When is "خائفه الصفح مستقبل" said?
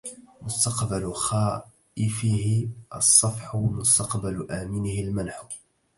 1.13-4.47